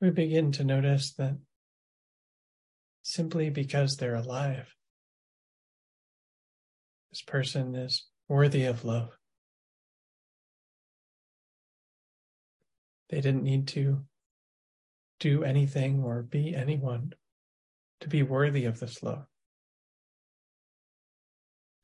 We 0.01 0.09
begin 0.09 0.51
to 0.53 0.63
notice 0.63 1.13
that 1.13 1.37
simply 3.03 3.49
because 3.49 3.97
they're 3.97 4.15
alive, 4.15 4.73
this 7.11 7.21
person 7.21 7.75
is 7.75 8.05
worthy 8.27 8.65
of 8.65 8.85
love. 8.85 9.09
They 13.09 13.21
didn't 13.21 13.43
need 13.43 13.67
to 13.69 14.05
do 15.19 15.43
anything 15.43 16.03
or 16.03 16.21
be 16.21 16.55
anyone 16.55 17.13
to 18.01 18.07
be 18.07 18.23
worthy 18.23 18.65
of 18.65 18.79
this 18.79 19.03
love. 19.03 19.25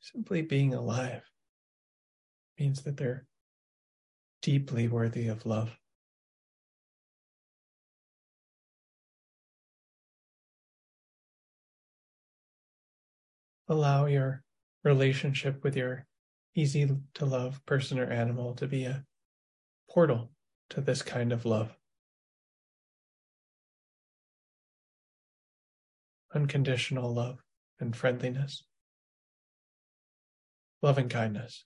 Simply 0.00 0.42
being 0.42 0.72
alive 0.72 1.22
means 2.58 2.82
that 2.84 2.96
they're 2.96 3.26
deeply 4.40 4.88
worthy 4.88 5.26
of 5.26 5.44
love. 5.44 5.76
Allow 13.68 14.06
your 14.06 14.42
relationship 14.84 15.62
with 15.64 15.76
your 15.76 16.06
easy 16.54 16.88
to 17.14 17.24
love 17.24 17.64
person 17.66 17.98
or 17.98 18.10
animal 18.10 18.54
to 18.54 18.66
be 18.66 18.84
a 18.84 19.04
portal 19.90 20.30
to 20.70 20.80
this 20.80 21.02
kind 21.02 21.32
of 21.32 21.44
love. 21.44 21.76
Unconditional 26.34 27.12
love 27.12 27.42
and 27.80 27.94
friendliness, 27.94 28.64
loving 30.82 31.08
kindness. 31.08 31.64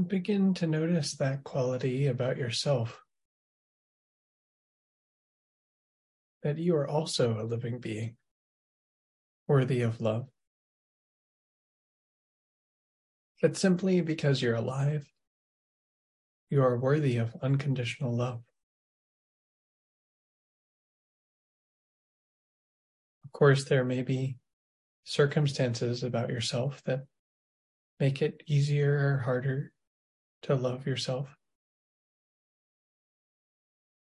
Begin 0.00 0.54
to 0.54 0.66
notice 0.66 1.16
that 1.16 1.44
quality 1.44 2.06
about 2.06 2.38
yourself 2.38 3.02
that 6.42 6.58
you 6.58 6.74
are 6.74 6.88
also 6.88 7.40
a 7.40 7.44
living 7.44 7.78
being, 7.78 8.16
worthy 9.46 9.82
of 9.82 10.00
love. 10.00 10.26
That 13.42 13.56
simply 13.56 14.00
because 14.00 14.40
you're 14.40 14.54
alive, 14.54 15.06
you 16.50 16.62
are 16.62 16.78
worthy 16.78 17.18
of 17.18 17.36
unconditional 17.42 18.16
love. 18.16 18.42
Of 23.24 23.32
course, 23.32 23.64
there 23.64 23.84
may 23.84 24.02
be 24.02 24.36
circumstances 25.04 26.02
about 26.02 26.30
yourself 26.30 26.82
that 26.84 27.04
make 27.98 28.22
it 28.22 28.42
easier 28.46 29.14
or 29.14 29.22
harder 29.24 29.71
to 30.42 30.54
love 30.54 30.86
yourself. 30.86 31.36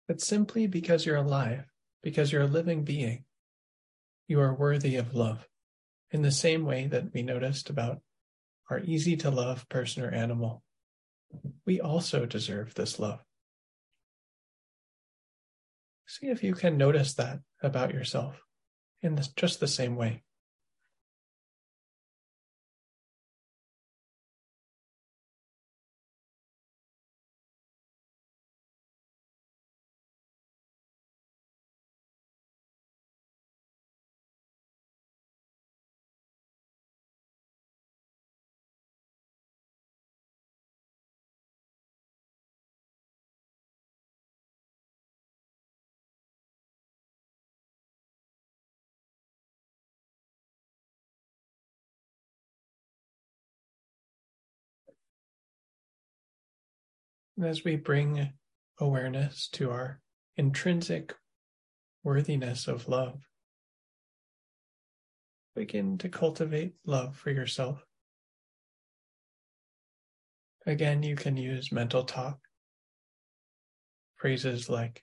But 0.09 0.20
simply 0.20 0.66
because 0.66 1.07
you're 1.07 1.16
alive, 1.16 1.64
because 2.03 2.33
you're 2.33 2.43
a 2.43 2.47
living 2.47 2.85
being, 2.85 3.25
you 4.29 4.41
are 4.41 4.55
worthy 4.55 4.97
of 4.97 5.14
love 5.14 5.49
in 6.11 6.23
the 6.23 6.31
same 6.31 6.64
way 6.64 6.87
that 6.87 7.12
we 7.12 7.23
noticed 7.23 7.70
about 7.70 8.01
our 8.70 8.81
easy 8.81 9.16
to 9.16 9.31
love 9.31 9.68
person 9.68 10.03
or 10.03 10.11
animal. 10.11 10.62
We 11.64 11.81
also 11.81 12.27
deserve 12.27 12.75
this 12.75 12.99
love. 12.99 13.20
See 16.07 16.27
if 16.27 16.43
you 16.43 16.55
can 16.55 16.77
notice 16.77 17.14
that 17.14 17.41
about 17.62 17.95
yourself 17.95 18.41
in 19.01 19.14
this, 19.14 19.29
just 19.29 19.61
the 19.61 19.68
same 19.68 19.97
way. 19.97 20.23
And 57.43 57.51
as 57.51 57.64
we 57.64 57.74
bring 57.74 58.30
awareness 58.78 59.49
to 59.55 59.72
our 59.72 60.01
intrinsic 60.36 61.12
worthiness 62.05 62.68
of 62.68 62.86
love, 62.86 63.20
begin 65.57 65.99
to 65.99 66.09
cultivate 66.09 66.74
love 66.86 67.16
for 67.16 67.32
yourself. 67.32 67.84
Again, 70.66 71.03
you 71.03 71.16
can 71.16 71.36
use 71.36 71.72
mental 71.72 72.05
talk, 72.05 72.38
phrases 74.14 74.68
like, 74.68 75.03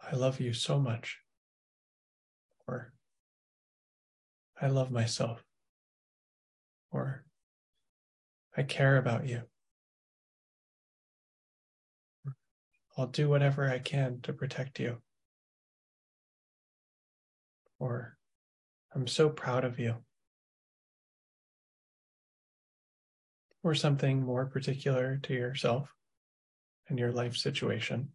I 0.00 0.16
love 0.16 0.40
you 0.40 0.54
so 0.54 0.80
much, 0.80 1.18
or 2.66 2.94
I 4.58 4.68
love 4.68 4.90
myself, 4.90 5.44
or 6.90 7.26
I 8.56 8.62
care 8.62 8.96
about 8.96 9.26
you. 9.26 9.49
I'll 13.00 13.06
do 13.06 13.30
whatever 13.30 13.66
I 13.66 13.78
can 13.78 14.20
to 14.24 14.34
protect 14.34 14.78
you. 14.78 14.98
Or, 17.78 18.18
I'm 18.94 19.06
so 19.06 19.30
proud 19.30 19.64
of 19.64 19.78
you. 19.78 19.96
Or 23.62 23.74
something 23.74 24.22
more 24.22 24.44
particular 24.44 25.18
to 25.22 25.32
yourself 25.32 25.88
and 26.90 26.98
your 26.98 27.10
life 27.10 27.38
situation. 27.38 28.10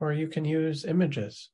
Or 0.00 0.12
you 0.12 0.28
can 0.28 0.44
use 0.44 0.84
images, 0.84 1.48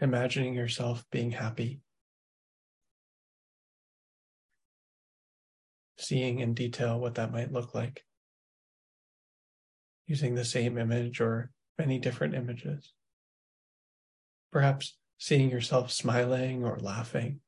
imagining 0.00 0.54
yourself 0.54 1.04
being 1.12 1.30
happy 1.30 1.80
seeing 6.04 6.40
in 6.40 6.54
detail 6.54 7.00
what 7.00 7.14
that 7.16 7.32
might 7.32 7.52
look 7.52 7.74
like 7.74 8.04
using 10.06 10.34
the 10.34 10.44
same 10.44 10.78
image 10.78 11.20
or 11.20 11.50
many 11.78 11.98
different 11.98 12.34
images. 12.34 12.92
Perhaps 14.52 14.96
seeing 15.18 15.50
yourself 15.50 15.90
smiling 15.90 16.64
or 16.64 16.78
laughing 16.78 17.40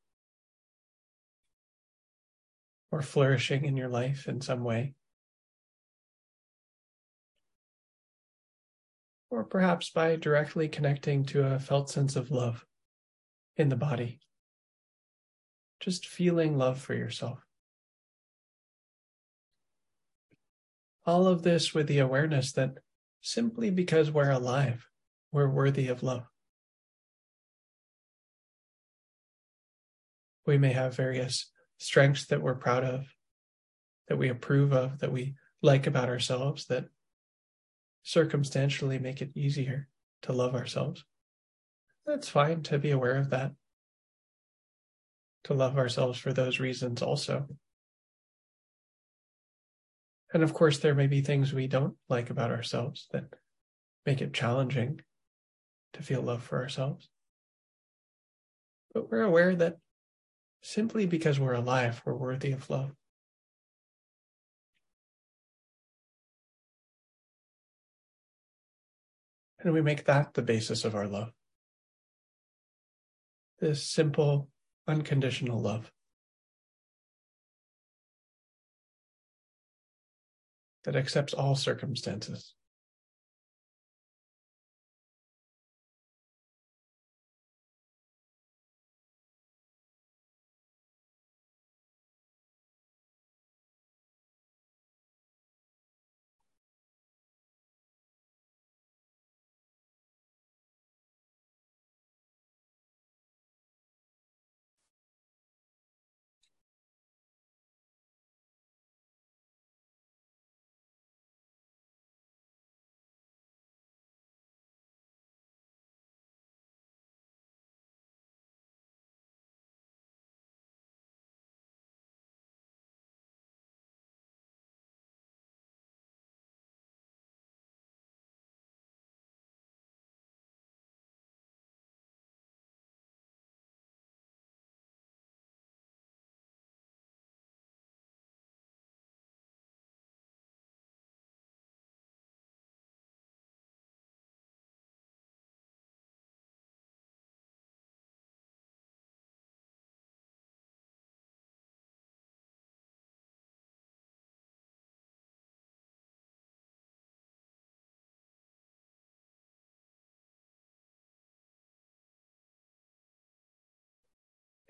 or 2.90 3.02
flourishing 3.02 3.64
in 3.64 3.76
your 3.76 3.88
life 3.88 4.26
in 4.26 4.40
some 4.40 4.64
way. 4.64 4.94
Or 9.28 9.44
perhaps 9.44 9.90
by 9.90 10.16
directly 10.16 10.68
connecting 10.68 11.24
to 11.26 11.44
a 11.44 11.58
felt 11.58 11.90
sense 11.90 12.16
of 12.16 12.30
love 12.30 12.64
in 13.56 13.68
the 13.68 13.76
body. 13.76 14.20
Just 15.80 16.06
feeling 16.06 16.56
love 16.56 16.80
for 16.80 16.94
yourself. 16.94 17.45
All 21.06 21.28
of 21.28 21.42
this 21.42 21.72
with 21.72 21.86
the 21.86 22.00
awareness 22.00 22.52
that 22.52 22.78
simply 23.20 23.70
because 23.70 24.10
we're 24.10 24.30
alive, 24.30 24.84
we're 25.30 25.48
worthy 25.48 25.86
of 25.86 26.02
love. 26.02 26.24
We 30.46 30.58
may 30.58 30.72
have 30.72 30.96
various 30.96 31.50
strengths 31.78 32.26
that 32.26 32.42
we're 32.42 32.56
proud 32.56 32.82
of, 32.84 33.06
that 34.08 34.16
we 34.18 34.28
approve 34.28 34.72
of, 34.72 34.98
that 34.98 35.12
we 35.12 35.36
like 35.62 35.86
about 35.86 36.08
ourselves, 36.08 36.66
that 36.66 36.86
circumstantially 38.02 38.98
make 38.98 39.22
it 39.22 39.30
easier 39.36 39.88
to 40.22 40.32
love 40.32 40.54
ourselves. 40.54 41.04
That's 42.04 42.28
fine 42.28 42.62
to 42.64 42.78
be 42.78 42.90
aware 42.90 43.16
of 43.16 43.30
that, 43.30 43.52
to 45.44 45.54
love 45.54 45.76
ourselves 45.78 46.18
for 46.18 46.32
those 46.32 46.60
reasons 46.60 47.02
also. 47.02 47.46
And 50.36 50.44
of 50.44 50.52
course, 50.52 50.80
there 50.80 50.94
may 50.94 51.06
be 51.06 51.22
things 51.22 51.54
we 51.54 51.66
don't 51.66 51.94
like 52.10 52.28
about 52.28 52.50
ourselves 52.50 53.06
that 53.10 53.24
make 54.04 54.20
it 54.20 54.34
challenging 54.34 55.00
to 55.94 56.02
feel 56.02 56.20
love 56.20 56.42
for 56.42 56.58
ourselves. 56.58 57.08
But 58.92 59.10
we're 59.10 59.22
aware 59.22 59.56
that 59.56 59.78
simply 60.60 61.06
because 61.06 61.40
we're 61.40 61.54
alive, 61.54 62.02
we're 62.04 62.12
worthy 62.12 62.52
of 62.52 62.68
love. 62.68 62.92
And 69.60 69.72
we 69.72 69.80
make 69.80 70.04
that 70.04 70.34
the 70.34 70.42
basis 70.42 70.84
of 70.84 70.94
our 70.94 71.08
love. 71.08 71.32
This 73.58 73.88
simple, 73.88 74.50
unconditional 74.86 75.62
love. 75.62 75.90
That 80.86 80.96
accepts 80.96 81.34
all 81.34 81.54
circumstances. 81.54 82.54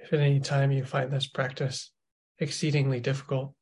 If 0.06 0.12
at 0.12 0.20
any 0.20 0.38
time 0.38 0.70
you 0.70 0.84
find 0.84 1.12
this 1.12 1.26
practice 1.26 1.90
exceedingly 2.38 3.00
difficult, 3.00 3.54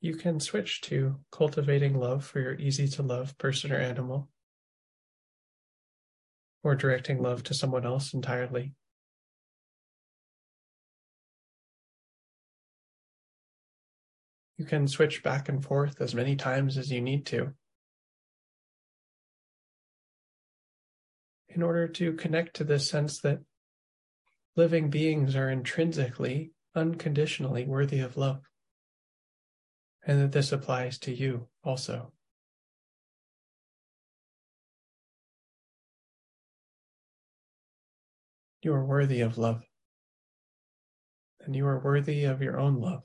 you 0.00 0.14
can 0.14 0.38
switch 0.38 0.80
to 0.82 1.18
cultivating 1.32 1.98
love 1.98 2.24
for 2.24 2.38
your 2.38 2.54
easy 2.54 2.86
to 2.86 3.02
love 3.02 3.36
person 3.36 3.72
or 3.72 3.78
animal, 3.78 4.28
or 6.62 6.76
directing 6.76 7.20
love 7.20 7.42
to 7.44 7.54
someone 7.54 7.84
else 7.84 8.14
entirely. 8.14 8.74
You 14.56 14.64
can 14.66 14.86
switch 14.86 15.24
back 15.24 15.48
and 15.48 15.64
forth 15.64 16.00
as 16.00 16.14
many 16.14 16.36
times 16.36 16.78
as 16.78 16.92
you 16.92 17.00
need 17.00 17.26
to 17.26 17.54
in 21.48 21.60
order 21.60 21.88
to 21.88 22.12
connect 22.12 22.54
to 22.54 22.64
this 22.64 22.88
sense 22.88 23.20
that 23.22 23.40
living 24.56 24.90
beings 24.90 25.34
are 25.34 25.50
intrinsically, 25.50 26.52
unconditionally 26.74 27.64
worthy 27.64 28.00
of 28.00 28.16
love, 28.16 28.40
and 30.06 30.20
that 30.20 30.32
this 30.32 30.52
applies 30.52 30.98
to 30.98 31.14
you 31.14 31.48
also. 31.64 32.12
You 38.62 38.74
are 38.74 38.84
worthy 38.84 39.20
of 39.20 39.38
love, 39.38 39.62
and 41.40 41.56
you 41.56 41.66
are 41.66 41.78
worthy 41.78 42.24
of 42.24 42.42
your 42.42 42.60
own 42.60 42.80
love. 42.80 43.02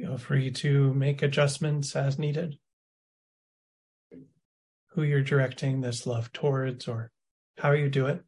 Feel 0.00 0.16
free 0.16 0.50
to 0.50 0.94
make 0.94 1.20
adjustments 1.20 1.94
as 1.94 2.18
needed. 2.18 2.56
Who 4.92 5.02
you're 5.02 5.20
directing 5.20 5.82
this 5.82 6.06
love 6.06 6.32
towards 6.32 6.88
or 6.88 7.12
how 7.58 7.72
you 7.72 7.90
do 7.90 8.06
it. 8.06 8.24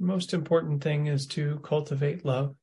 most 0.00 0.34
important 0.34 0.82
thing 0.82 1.06
is 1.06 1.26
to 1.26 1.60
cultivate 1.60 2.24
love 2.24 2.56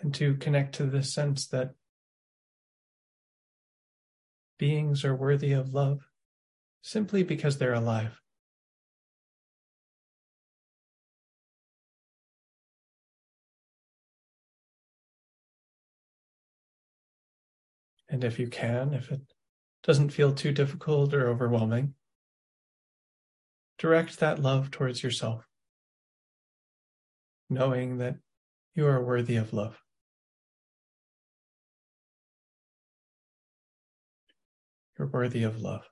and 0.00 0.12
to 0.14 0.34
connect 0.36 0.74
to 0.76 0.86
the 0.86 1.02
sense 1.02 1.46
that 1.48 1.74
beings 4.58 5.04
are 5.04 5.14
worthy 5.14 5.52
of 5.52 5.74
love 5.74 6.00
simply 6.80 7.22
because 7.22 7.58
they're 7.58 7.74
alive. 7.74 8.23
And 18.14 18.22
if 18.22 18.38
you 18.38 18.46
can, 18.46 18.94
if 18.94 19.10
it 19.10 19.22
doesn't 19.82 20.10
feel 20.10 20.32
too 20.32 20.52
difficult 20.52 21.12
or 21.12 21.26
overwhelming, 21.26 21.94
direct 23.76 24.20
that 24.20 24.38
love 24.38 24.70
towards 24.70 25.02
yourself, 25.02 25.44
knowing 27.50 27.98
that 27.98 28.14
you 28.76 28.86
are 28.86 29.02
worthy 29.02 29.34
of 29.34 29.52
love. 29.52 29.76
You're 34.96 35.08
worthy 35.08 35.42
of 35.42 35.60
love. 35.60 35.82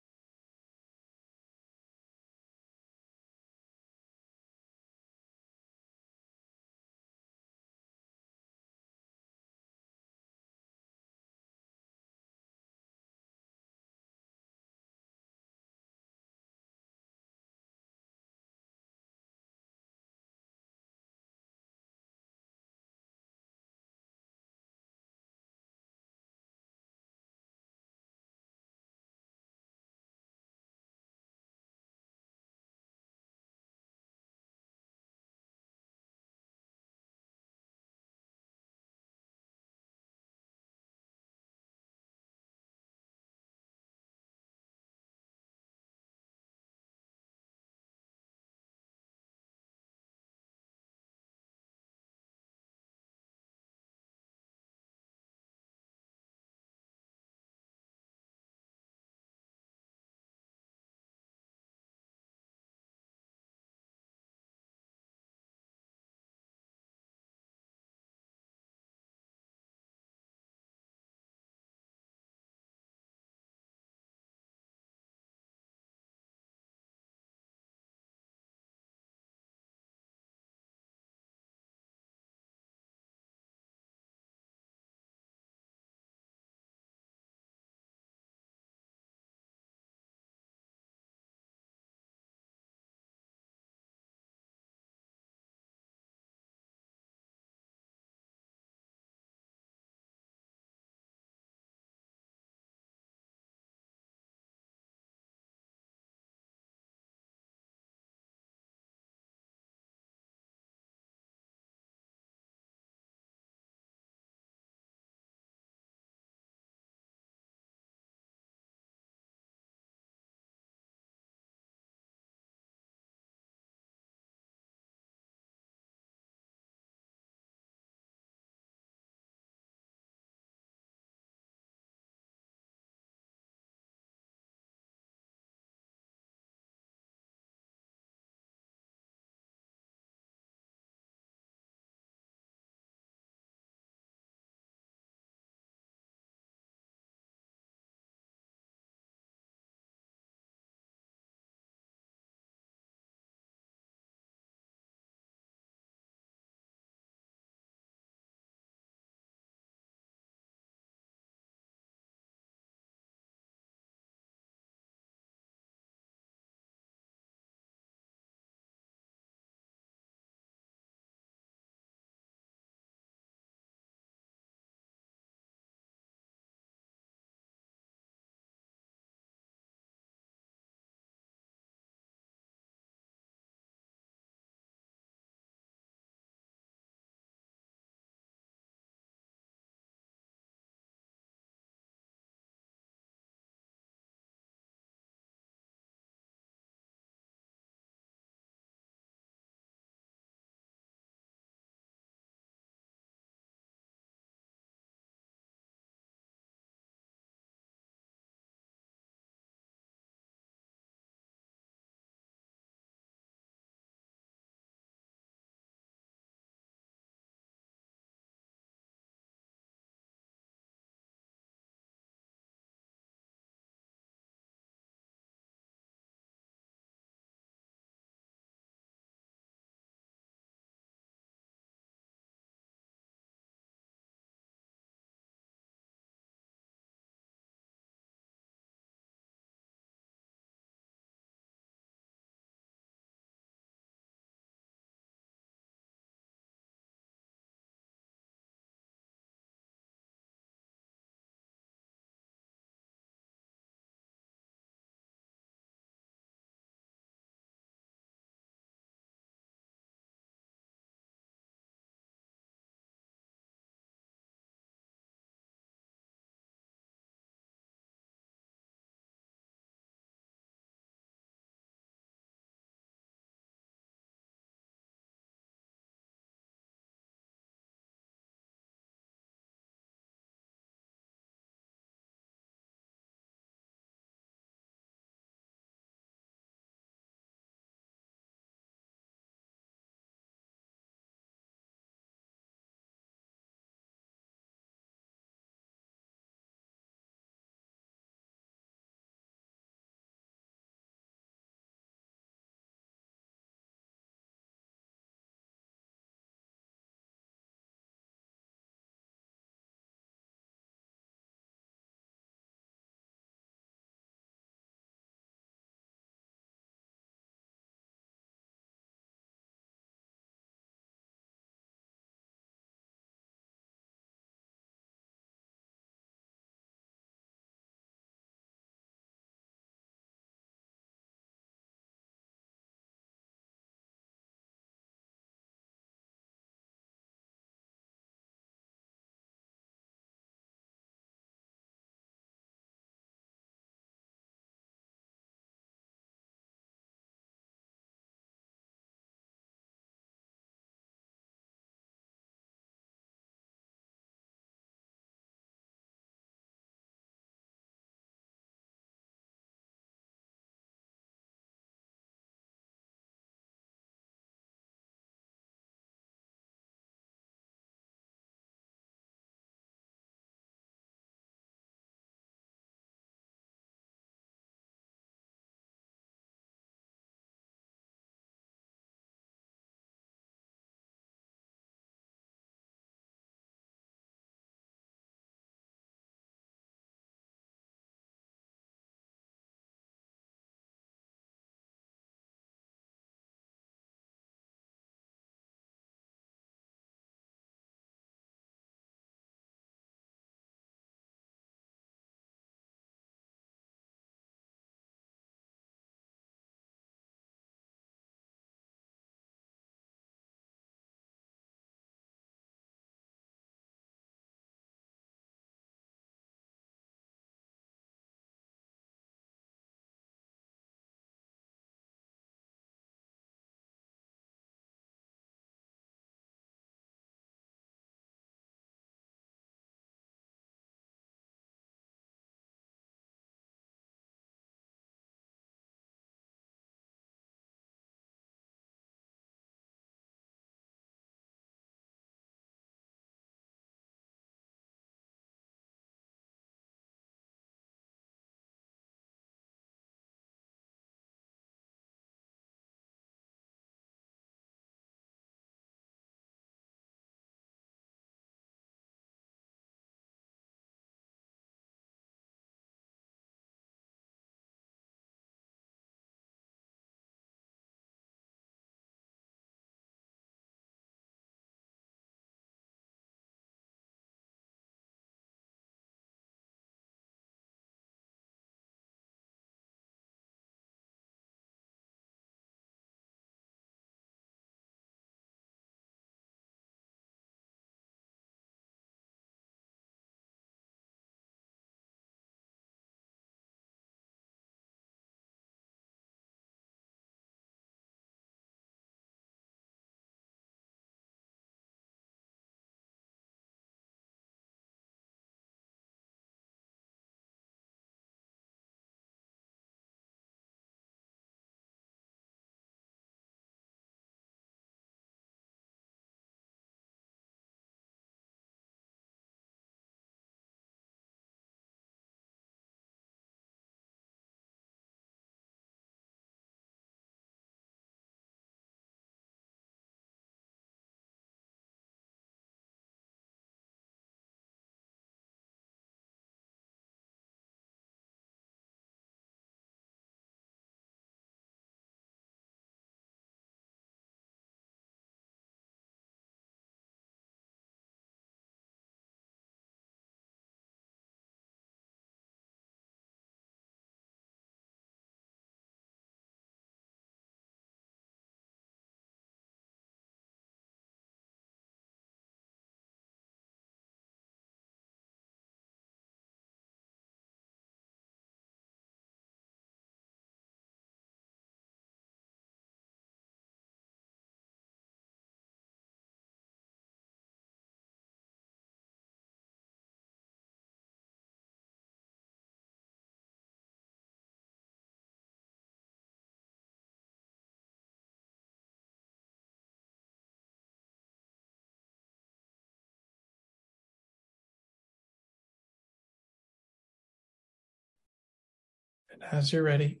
As 599.30 599.52
you're 599.52 599.62
ready, 599.62 600.00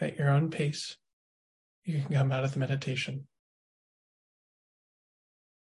at 0.00 0.18
your 0.18 0.30
own 0.30 0.50
pace, 0.50 0.96
you 1.84 2.00
can 2.00 2.14
come 2.14 2.32
out 2.32 2.44
of 2.44 2.52
the 2.52 2.58
meditation. 2.58 3.26